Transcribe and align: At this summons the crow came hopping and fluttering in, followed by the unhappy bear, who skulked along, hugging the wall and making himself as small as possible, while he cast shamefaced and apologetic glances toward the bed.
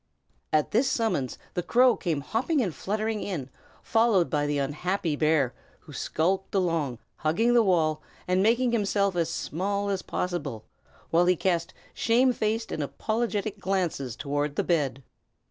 At 0.51 0.71
this 0.71 0.89
summons 0.89 1.37
the 1.53 1.61
crow 1.61 1.95
came 1.95 2.21
hopping 2.21 2.59
and 2.59 2.73
fluttering 2.73 3.21
in, 3.21 3.51
followed 3.83 4.31
by 4.31 4.47
the 4.47 4.57
unhappy 4.57 5.15
bear, 5.15 5.53
who 5.81 5.93
skulked 5.93 6.55
along, 6.55 6.97
hugging 7.17 7.53
the 7.53 7.61
wall 7.61 8.01
and 8.27 8.41
making 8.41 8.71
himself 8.71 9.15
as 9.15 9.29
small 9.29 9.91
as 9.91 10.01
possible, 10.01 10.65
while 11.11 11.27
he 11.27 11.35
cast 11.35 11.75
shamefaced 11.93 12.71
and 12.71 12.81
apologetic 12.81 13.59
glances 13.59 14.15
toward 14.15 14.55
the 14.55 14.63
bed. 14.63 15.03